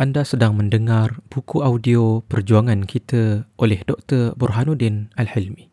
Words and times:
Anda 0.00 0.24
sedang 0.24 0.56
mendengar 0.56 1.20
buku 1.28 1.60
audio 1.60 2.24
Perjuangan 2.24 2.88
Kita 2.88 3.44
oleh 3.60 3.84
Dr. 3.84 4.32
Burhanuddin 4.32 5.12
Al-Hilmi. 5.12 5.68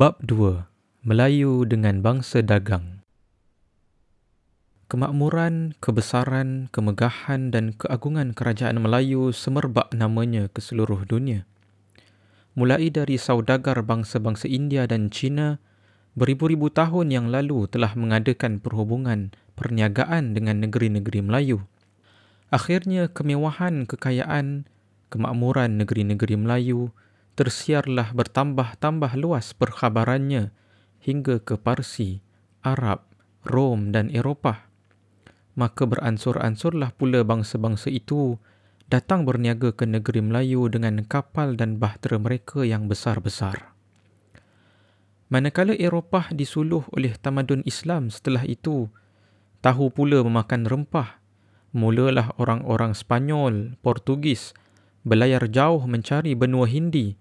Bab 0.00 0.16
2. 0.24 0.64
Melayu 1.04 1.68
dengan 1.68 2.00
bangsa 2.00 2.40
dagang. 2.40 3.04
Kemakmuran, 4.88 5.76
kebesaran, 5.76 6.72
kemegahan 6.72 7.52
dan 7.52 7.76
keagungan 7.76 8.32
kerajaan 8.32 8.80
Melayu 8.80 9.28
semerbak 9.36 9.92
namanya 9.92 10.48
ke 10.48 10.64
seluruh 10.64 11.04
dunia. 11.04 11.44
Mulai 12.56 12.88
dari 12.88 13.20
saudagar 13.20 13.84
bangsa-bangsa 13.84 14.48
India 14.48 14.88
dan 14.88 15.12
China 15.12 15.60
beribu-ribu 16.16 16.72
tahun 16.72 17.12
yang 17.12 17.26
lalu 17.28 17.68
telah 17.68 17.92
mengadakan 17.92 18.56
perhubungan 18.56 19.36
perniagaan 19.52 20.32
dengan 20.32 20.64
negeri-negeri 20.64 21.20
Melayu. 21.28 21.68
Akhirnya 22.48 23.12
kemewahan, 23.12 23.84
kekayaan, 23.84 24.64
kemakmuran 25.12 25.76
negeri-negeri 25.76 26.40
Melayu 26.40 26.88
tersiarlah 27.34 28.12
bertambah-tambah 28.14 29.12
luas 29.18 29.54
perkhabarannya 29.54 30.52
hingga 31.00 31.40
ke 31.40 31.56
Parsi, 31.56 32.20
Arab, 32.60 33.04
Rom 33.46 33.90
dan 33.90 34.12
Eropah. 34.12 34.68
Maka 35.56 35.88
beransur-ansurlah 35.88 36.94
pula 36.94 37.24
bangsa-bangsa 37.24 37.90
itu 37.90 38.38
datang 38.90 39.22
berniaga 39.22 39.70
ke 39.70 39.86
negeri 39.86 40.20
Melayu 40.20 40.66
dengan 40.66 41.02
kapal 41.06 41.54
dan 41.54 41.78
bahtera 41.78 42.18
mereka 42.18 42.66
yang 42.66 42.90
besar-besar. 42.90 43.70
Manakala 45.30 45.78
Eropah 45.78 46.34
disuluh 46.34 46.82
oleh 46.90 47.14
tamadun 47.14 47.62
Islam 47.62 48.10
setelah 48.10 48.42
itu, 48.42 48.90
tahu 49.62 49.94
pula 49.94 50.26
memakan 50.26 50.66
rempah, 50.66 51.22
mulalah 51.70 52.34
orang-orang 52.34 52.98
Spanyol, 52.98 53.78
Portugis, 53.78 54.58
belayar 55.06 55.48
jauh 55.48 55.80
mencari 55.88 56.36
benua 56.36 56.68
Hindi 56.68 57.16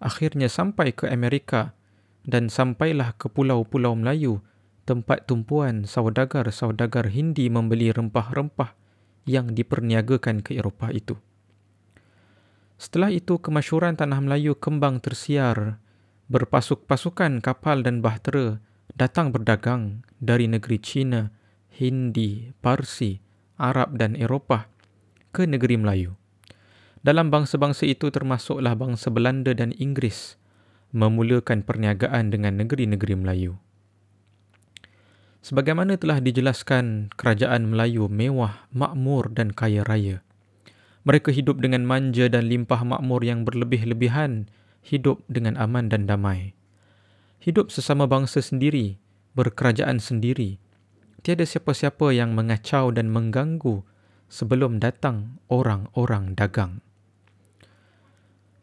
akhirnya 0.00 0.48
sampai 0.48 0.94
ke 0.94 1.10
Amerika 1.10 1.76
dan 2.24 2.48
sampailah 2.52 3.16
ke 3.16 3.28
pulau-pulau 3.28 3.96
Melayu 3.96 4.40
tempat 4.88 5.28
tumpuan 5.28 5.84
saudagar-saudagar 5.84 7.12
Hindi 7.12 7.52
membeli 7.52 7.92
rempah-rempah 7.92 8.72
yang 9.28 9.52
diperniagakan 9.52 10.40
ke 10.40 10.56
Eropah 10.56 10.92
itu. 10.96 11.20
Setelah 12.80 13.12
itu 13.12 13.36
kemasyuran 13.36 14.00
tanah 14.00 14.22
Melayu 14.24 14.56
kembang 14.56 15.04
tersiar 15.04 15.82
berpasuk-pasukan 16.32 17.40
kapal 17.40 17.84
dan 17.84 18.00
bahtera 18.00 18.60
datang 18.96 19.32
berdagang 19.32 20.04
dari 20.20 20.48
negeri 20.48 20.78
China, 20.80 21.28
Hindi, 21.72 22.52
Parsi, 22.58 23.20
Arab 23.58 23.96
dan 23.96 24.14
Eropah 24.14 24.68
ke 25.32 25.44
negeri 25.44 25.76
Melayu. 25.80 26.17
Dalam 27.08 27.32
bangsa-bangsa 27.32 27.88
itu 27.88 28.12
termasuklah 28.12 28.76
bangsa 28.76 29.08
Belanda 29.08 29.56
dan 29.56 29.72
Inggeris 29.72 30.36
memulakan 30.92 31.64
perniagaan 31.64 32.28
dengan 32.28 32.60
negeri-negeri 32.60 33.16
Melayu. 33.16 33.56
Sebagaimana 35.40 35.96
telah 35.96 36.20
dijelaskan, 36.20 37.08
kerajaan 37.16 37.72
Melayu 37.72 38.12
mewah, 38.12 38.68
makmur 38.76 39.32
dan 39.32 39.56
kaya 39.56 39.88
raya. 39.88 40.20
Mereka 41.08 41.32
hidup 41.32 41.64
dengan 41.64 41.88
manja 41.88 42.28
dan 42.28 42.44
limpah 42.44 42.84
makmur 42.84 43.24
yang 43.24 43.48
berlebih-lebihan, 43.48 44.44
hidup 44.84 45.24
dengan 45.32 45.56
aman 45.56 45.88
dan 45.88 46.04
damai. 46.04 46.52
Hidup 47.40 47.72
sesama 47.72 48.04
bangsa 48.04 48.44
sendiri, 48.44 49.00
berkerajaan 49.32 49.96
sendiri. 49.96 50.60
Tiada 51.24 51.48
siapa-siapa 51.48 52.12
yang 52.12 52.36
mengacau 52.36 52.92
dan 52.92 53.08
mengganggu 53.08 53.80
sebelum 54.28 54.76
datang 54.76 55.40
orang-orang 55.48 56.36
dagang. 56.36 56.84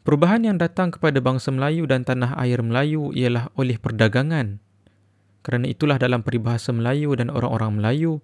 Perubahan 0.06 0.46
yang 0.46 0.54
datang 0.54 0.94
kepada 0.94 1.18
bangsa 1.18 1.50
Melayu 1.50 1.82
dan 1.90 2.06
tanah 2.06 2.38
air 2.38 2.62
Melayu 2.62 3.10
ialah 3.10 3.50
oleh 3.58 3.74
perdagangan. 3.74 4.62
Kerana 5.42 5.66
itulah 5.66 5.98
dalam 5.98 6.22
peribahasa 6.22 6.70
Melayu 6.70 7.18
dan 7.18 7.26
orang-orang 7.26 7.82
Melayu 7.82 8.22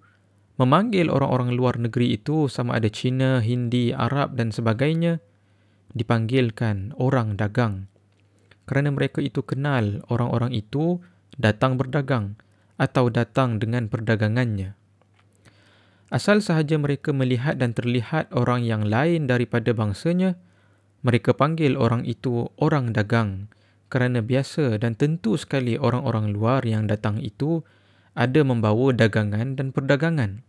memanggil 0.55 1.11
orang-orang 1.11 1.51
luar 1.51 1.75
negeri 1.75 2.15
itu 2.15 2.47
sama 2.47 2.79
ada 2.79 2.87
Cina, 2.87 3.43
Hindi, 3.43 3.91
Arab 3.91 4.39
dan 4.39 4.55
sebagainya 4.55 5.19
dipanggilkan 5.91 6.95
orang 6.95 7.35
dagang. 7.35 7.91
Kerana 8.63 8.95
mereka 8.95 9.19
itu 9.19 9.43
kenal 9.43 10.07
orang-orang 10.07 10.55
itu 10.55 11.03
datang 11.35 11.75
berdagang 11.75 12.39
atau 12.79 13.11
datang 13.11 13.59
dengan 13.59 13.91
perdagangannya. 13.91 14.79
Asal 16.07 16.39
sahaja 16.39 16.79
mereka 16.79 17.11
melihat 17.11 17.59
dan 17.59 17.75
terlihat 17.75 18.31
orang 18.31 18.63
yang 18.63 18.87
lain 18.87 19.27
daripada 19.27 19.75
bangsanya, 19.75 20.39
mereka 21.03 21.35
panggil 21.35 21.75
orang 21.75 22.07
itu 22.07 22.47
orang 22.57 22.95
dagang 22.95 23.51
kerana 23.93 24.25
biasa 24.25 24.81
dan 24.81 24.97
tentu 24.97 25.37
sekali 25.37 25.77
orang-orang 25.77 26.33
luar 26.33 26.65
yang 26.65 26.89
datang 26.89 27.21
itu 27.21 27.61
ada 28.17 28.41
membawa 28.41 28.89
dagangan 28.89 29.53
dan 29.53 29.69
perdagangan. 29.69 30.41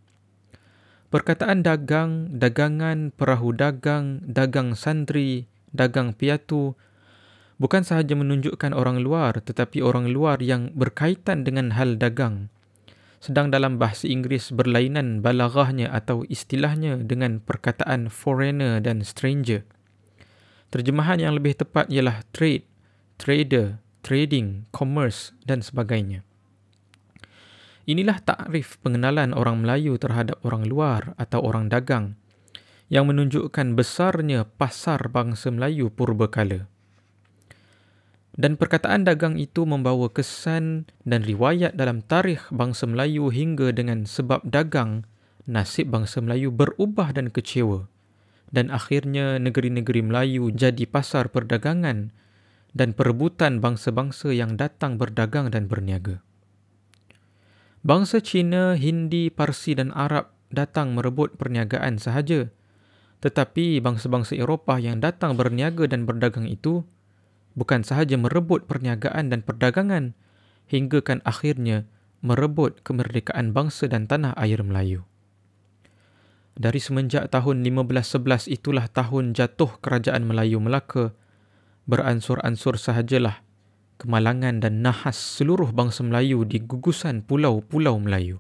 Perkataan 1.13 1.61
dagang, 1.61 2.41
dagangan, 2.41 3.13
perahu 3.13 3.53
dagang, 3.53 4.25
dagang 4.25 4.73
sandri, 4.73 5.45
dagang 5.77 6.17
piatu 6.17 6.73
bukan 7.61 7.85
sahaja 7.85 8.17
menunjukkan 8.17 8.73
orang 8.73 9.05
luar 9.05 9.37
tetapi 9.45 9.85
orang 9.85 10.09
luar 10.09 10.41
yang 10.41 10.73
berkaitan 10.73 11.45
dengan 11.45 11.77
hal 11.77 12.01
dagang. 12.01 12.49
Sedang 13.21 13.49
dalam 13.49 13.81
bahasa 13.81 14.05
Inggeris 14.05 14.53
berlainan 14.53 15.21
balaghahnya 15.25 15.89
atau 15.93 16.29
istilahnya 16.29 17.01
dengan 17.01 17.41
perkataan 17.41 18.13
foreigner 18.13 18.85
dan 18.85 19.01
stranger. 19.01 19.65
Terjemahan 20.75 21.23
yang 21.23 21.39
lebih 21.39 21.55
tepat 21.55 21.87
ialah 21.87 22.27
trade, 22.35 22.67
trader, 23.15 23.79
trading, 24.03 24.67
commerce 24.75 25.31
dan 25.47 25.63
sebagainya. 25.63 26.27
Inilah 27.87 28.19
takrif 28.19 28.83
pengenalan 28.83 29.31
orang 29.39 29.63
Melayu 29.63 29.95
terhadap 30.03 30.43
orang 30.43 30.67
luar 30.67 31.15
atau 31.15 31.47
orang 31.47 31.71
dagang 31.71 32.19
yang 32.91 33.07
menunjukkan 33.07 33.79
besarnya 33.79 34.51
pasar 34.51 34.99
bangsa 35.15 35.55
Melayu 35.55 35.95
purbakala. 35.95 36.67
Dan 38.35 38.59
perkataan 38.59 39.07
dagang 39.07 39.39
itu 39.39 39.63
membawa 39.63 40.11
kesan 40.11 40.91
dan 41.07 41.23
riwayat 41.23 41.79
dalam 41.79 42.03
tarikh 42.03 42.51
bangsa 42.51 42.91
Melayu 42.91 43.31
hingga 43.31 43.71
dengan 43.71 44.11
sebab 44.11 44.43
dagang, 44.43 45.07
nasib 45.47 45.95
bangsa 45.95 46.19
Melayu 46.19 46.51
berubah 46.51 47.15
dan 47.15 47.31
kecewa 47.31 47.94
dan 48.55 48.71
akhirnya 48.71 49.43
negeri-negeri 49.43 50.07
Melayu 50.07 50.55
jadi 50.55 50.87
pasar 50.87 51.35
perdagangan 51.35 52.15
dan 52.71 52.95
perebutan 52.95 53.59
bangsa-bangsa 53.59 54.31
yang 54.31 54.55
datang 54.55 54.95
berdagang 54.95 55.51
dan 55.51 55.67
berniaga. 55.67 56.23
Bangsa 57.83 58.23
Cina, 58.23 58.79
Hindi, 58.79 59.29
Parsi 59.29 59.75
dan 59.75 59.91
Arab 59.93 60.33
datang 60.55 60.95
merebut 60.95 61.35
perniagaan 61.35 61.99
sahaja. 61.99 62.49
Tetapi 63.21 63.83
bangsa-bangsa 63.83 64.39
Eropah 64.39 64.79
yang 64.79 65.03
datang 65.03 65.35
berniaga 65.35 65.91
dan 65.91 66.07
berdagang 66.07 66.47
itu 66.47 66.87
bukan 67.59 67.83
sahaja 67.83 68.15
merebut 68.17 68.71
perniagaan 68.71 69.35
dan 69.35 69.41
perdagangan 69.43 70.15
hinggakan 70.71 71.21
akhirnya 71.27 71.85
merebut 72.25 72.81
kemerdekaan 72.81 73.53
bangsa 73.53 73.85
dan 73.85 74.09
tanah 74.09 74.33
air 74.41 74.65
Melayu. 74.65 75.05
Dari 76.55 76.79
semenjak 76.79 77.35
tahun 77.35 77.67
1511 77.67 78.47
itulah 78.47 78.87
tahun 78.87 79.35
jatuh 79.35 79.83
kerajaan 79.83 80.23
Melayu 80.23 80.63
Melaka. 80.63 81.11
Beransur-ansur 81.91 82.79
sahajalah 82.79 83.43
kemalangan 83.99 84.63
dan 84.63 84.79
nahas 84.79 85.19
seluruh 85.19 85.75
bangsa 85.75 86.07
Melayu 86.07 86.47
di 86.47 86.63
gugusan 86.63 87.27
pulau-pulau 87.27 87.99
Melayu. 87.99 88.39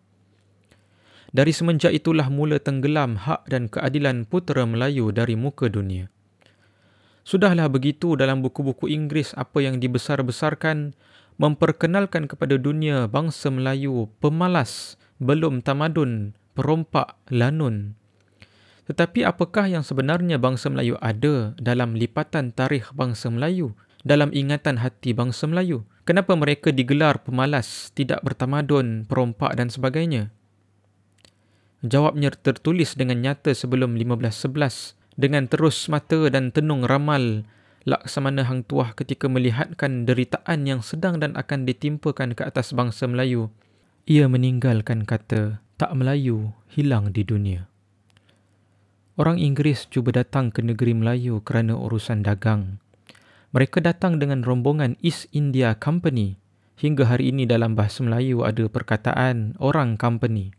Dari 1.34 1.50
semenjak 1.50 1.90
itulah 1.90 2.30
mula 2.30 2.62
tenggelam 2.62 3.18
hak 3.18 3.50
dan 3.50 3.66
keadilan 3.66 4.22
putera 4.30 4.62
Melayu 4.62 5.10
dari 5.10 5.34
muka 5.34 5.66
dunia. 5.66 6.06
Sudahlah 7.26 7.66
begitu 7.66 8.14
dalam 8.14 8.46
buku-buku 8.46 8.86
Inggeris 8.86 9.34
apa 9.34 9.58
yang 9.58 9.82
dibesar-besarkan 9.82 10.94
memperkenalkan 11.34 12.30
kepada 12.30 12.54
dunia 12.54 13.10
bangsa 13.10 13.50
Melayu 13.50 14.06
pemalas, 14.22 14.94
belum 15.18 15.66
tamadun, 15.66 16.38
perompak, 16.54 17.18
lanun, 17.34 17.98
Tetapi 18.84 19.24
apakah 19.24 19.64
yang 19.64 19.80
sebenarnya 19.80 20.36
bangsa 20.36 20.68
Melayu 20.68 21.00
ada 21.00 21.56
dalam 21.56 21.96
lipatan 21.96 22.52
tarikh 22.52 22.92
bangsa 22.92 23.32
Melayu, 23.32 23.72
dalam 24.04 24.28
ingatan 24.36 24.84
hati 24.84 25.16
bangsa 25.16 25.48
Melayu? 25.48 25.88
Kenapa 26.04 26.36
mereka 26.36 26.68
digelar 26.68 27.24
pemalas, 27.24 27.88
tidak 27.96 28.20
bertamadun, 28.20 29.08
perompak 29.08 29.56
dan 29.56 29.72
sebagainya? 29.72 30.28
Jawabnya 31.80 32.32
tertulis 32.32 32.92
dengan 32.96 33.24
nyata 33.24 33.56
sebelum 33.56 33.96
1511 33.96 34.96
dengan 35.16 35.46
terus 35.48 35.88
mata 35.88 36.28
dan 36.28 36.52
tenung 36.52 36.84
ramal 36.84 37.44
laksamana 37.84 38.48
hang 38.48 38.64
tuah 38.64 38.96
ketika 38.96 39.28
melihatkan 39.28 40.08
deritaan 40.08 40.64
yang 40.64 40.80
sedang 40.80 41.20
dan 41.20 41.36
akan 41.36 41.68
ditimpakan 41.68 42.32
ke 42.32 42.42
atas 42.44 42.72
bangsa 42.72 43.04
Melayu. 43.04 43.52
Ia 44.08 44.28
meninggalkan 44.28 45.04
kata, 45.08 45.60
tak 45.76 45.92
Melayu 45.96 46.52
hilang 46.72 47.12
di 47.12 47.24
dunia. 47.24 47.68
Orang 49.14 49.38
Inggeris 49.38 49.86
cuba 49.94 50.10
datang 50.10 50.50
ke 50.50 50.58
negeri 50.58 50.90
Melayu 50.90 51.38
kerana 51.46 51.78
urusan 51.78 52.26
dagang. 52.26 52.82
Mereka 53.54 53.78
datang 53.78 54.18
dengan 54.18 54.42
rombongan 54.42 54.98
East 55.06 55.30
India 55.30 55.78
Company. 55.78 56.34
Hingga 56.82 57.06
hari 57.06 57.30
ini 57.30 57.46
dalam 57.46 57.78
bahasa 57.78 58.02
Melayu 58.02 58.42
ada 58.42 58.66
perkataan 58.66 59.54
orang 59.62 59.94
company. 59.94 60.50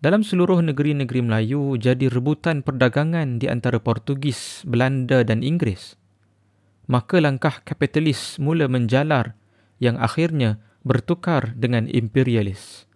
Dalam 0.00 0.24
seluruh 0.24 0.64
negeri-negeri 0.64 1.20
Melayu 1.20 1.76
jadi 1.76 2.08
rebutan 2.08 2.64
perdagangan 2.64 3.36
di 3.36 3.52
antara 3.52 3.76
Portugis, 3.76 4.64
Belanda 4.64 5.20
dan 5.20 5.44
Inggeris. 5.44 6.00
Maka 6.88 7.20
langkah 7.20 7.60
kapitalis 7.68 8.40
mula 8.40 8.64
menjalar 8.64 9.36
yang 9.76 10.00
akhirnya 10.00 10.56
bertukar 10.88 11.52
dengan 11.52 11.84
imperialis. 11.84 12.88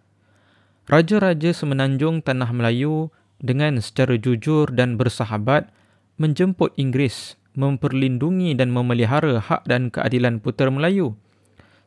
Raja-raja 0.89 1.53
semenanjung 1.53 2.25
tanah 2.25 2.49
Melayu 2.49 3.13
dengan 3.37 3.77
secara 3.81 4.17
jujur 4.17 4.69
dan 4.73 4.97
bersahabat 4.97 5.69
menjemput 6.17 6.73
Inggeris 6.75 7.37
memperlindungi 7.57 8.53
dan 8.53 8.69
memelihara 8.69 9.41
hak 9.41 9.65
dan 9.65 9.89
keadilan 9.89 10.37
putera 10.37 10.69
Melayu 10.69 11.17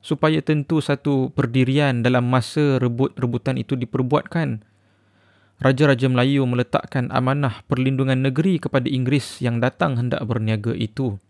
supaya 0.00 0.41
tentu 0.41 0.81
satu 0.81 1.31
perdirian 1.31 2.00
dalam 2.00 2.26
masa 2.26 2.81
rebut-rebutan 2.81 3.61
itu 3.61 3.76
diperbuatkan. 3.76 4.64
Raja-raja 5.61 6.08
Melayu 6.08 6.49
meletakkan 6.49 7.12
amanah 7.12 7.61
perlindungan 7.69 8.17
negeri 8.17 8.56
kepada 8.56 8.88
Inggeris 8.88 9.44
yang 9.44 9.61
datang 9.61 10.00
hendak 10.00 10.25
berniaga 10.25 10.73
itu. 10.73 11.20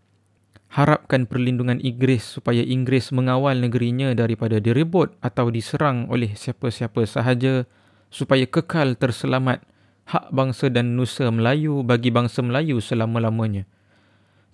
Harapkan 0.70 1.26
perlindungan 1.26 1.82
Inggeris 1.82 2.38
supaya 2.38 2.62
Inggeris 2.62 3.10
mengawal 3.10 3.58
negerinya 3.58 4.14
daripada 4.14 4.62
direbut 4.62 5.18
atau 5.18 5.50
diserang 5.50 6.06
oleh 6.06 6.38
siapa-siapa 6.38 7.02
sahaja 7.10 7.66
supaya 8.06 8.46
kekal 8.46 8.94
terselamat 8.94 9.66
hak 10.10 10.34
bangsa 10.34 10.66
dan 10.66 10.98
nusa 10.98 11.30
Melayu 11.30 11.86
bagi 11.86 12.10
bangsa 12.10 12.42
Melayu 12.42 12.82
selama-lamanya. 12.82 13.62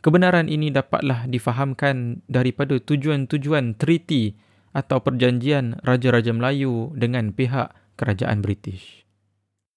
Kebenaran 0.05 0.53
ini 0.53 0.69
dapatlah 0.69 1.25
difahamkan 1.25 2.20
daripada 2.29 2.76
tujuan-tujuan 2.76 3.81
treaty 3.81 4.37
atau 4.76 5.00
perjanjian 5.00 5.81
Raja-Raja 5.81 6.37
Melayu 6.37 6.93
dengan 6.93 7.32
pihak 7.32 7.73
kerajaan 7.97 8.44
British. 8.44 9.06